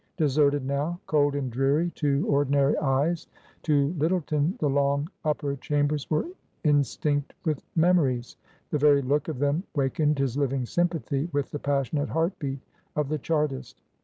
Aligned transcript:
Deserted 0.17 0.65
now, 0.65 0.99
cold 1.05 1.35
and 1.35 1.51
dreary 1.51 1.91
to 1.91 2.25
ordinary 2.27 2.75
eyes, 2.79 3.27
to 3.61 3.93
Lyttleton 3.99 4.57
the 4.57 4.67
long 4.67 5.07
upper 5.23 5.55
chambers 5.57 6.09
were 6.09 6.25
instinct 6.63 7.33
with 7.45 7.61
memories. 7.75 8.35
The 8.71 8.79
very 8.79 9.03
look 9.03 9.27
of 9.27 9.37
them 9.37 9.61
wakened 9.75 10.17
his 10.17 10.37
living 10.37 10.65
sympathy 10.65 11.29
with 11.33 11.51
the 11.51 11.59
passionate 11.59 12.09
heart 12.09 12.33
beat 12.39 12.61
of 12.95 13.09
the 13.09 13.19
Chartist. 13.19 13.83